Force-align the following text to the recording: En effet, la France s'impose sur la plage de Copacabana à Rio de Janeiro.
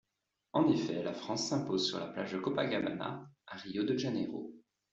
En 0.53 0.67
effet, 0.71 1.03
la 1.03 1.13
France 1.13 1.47
s'impose 1.47 1.85
sur 1.87 1.99
la 1.99 2.07
plage 2.07 2.31
de 2.31 2.39
Copacabana 2.39 3.29
à 3.45 3.57
Rio 3.57 3.83
de 3.83 3.95
Janeiro. 3.95 4.51